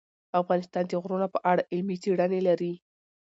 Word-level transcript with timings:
افغانستان 0.41 0.83
د 0.87 0.93
غرونه 1.01 1.27
په 1.33 1.39
اړه 1.51 1.67
علمي 1.71 1.97
څېړنې 2.03 2.39
لري. 2.47 2.73